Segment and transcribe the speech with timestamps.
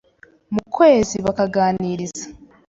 [0.53, 2.25] mu kwezi bakaganiriza